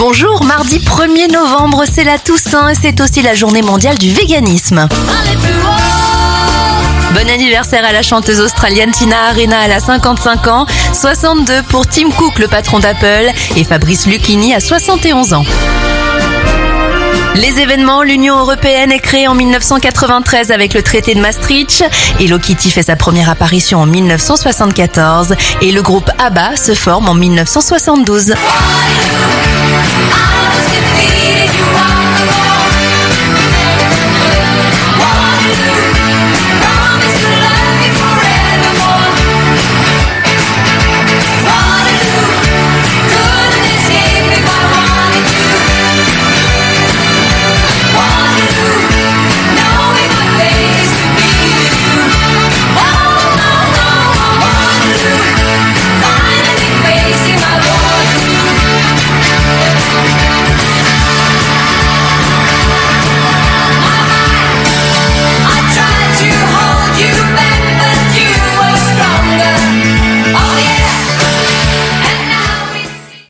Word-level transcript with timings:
Bonjour, 0.00 0.44
mardi 0.44 0.78
1er 0.78 1.30
novembre, 1.30 1.84
c'est 1.84 2.04
la 2.04 2.18
Toussaint 2.18 2.70
et 2.70 2.74
c'est 2.74 3.02
aussi 3.02 3.20
la 3.20 3.34
journée 3.34 3.60
mondiale 3.60 3.98
du 3.98 4.10
véganisme. 4.10 4.88
Bon 7.12 7.28
anniversaire 7.28 7.84
à 7.84 7.92
la 7.92 8.00
chanteuse 8.00 8.40
australienne 8.40 8.92
Tina 8.92 9.16
Arena, 9.28 9.58
elle 9.62 9.72
a 9.72 9.78
55 9.78 10.46
ans, 10.46 10.64
62 10.94 11.64
pour 11.64 11.86
Tim 11.86 12.08
Cook, 12.16 12.38
le 12.38 12.48
patron 12.48 12.78
d'Apple, 12.78 13.30
et 13.56 13.64
Fabrice 13.64 14.06
Lucchini 14.06 14.54
à 14.54 14.60
71 14.60 15.34
ans. 15.34 15.44
Les 17.34 17.60
événements, 17.60 18.02
l'Union 18.02 18.38
européenne 18.38 18.90
est 18.92 19.00
créée 19.00 19.28
en 19.28 19.34
1993 19.34 20.50
avec 20.50 20.72
le 20.72 20.82
traité 20.82 21.14
de 21.14 21.20
Maastricht. 21.20 21.84
Hello 22.18 22.38
Kitty 22.38 22.70
fait 22.70 22.82
sa 22.82 22.96
première 22.96 23.28
apparition 23.28 23.80
en 23.80 23.86
1974 23.86 25.34
et 25.60 25.72
le 25.72 25.82
groupe 25.82 26.10
ABBA 26.18 26.56
se 26.56 26.74
forme 26.74 27.08
en 27.10 27.14
1972. 27.14 28.32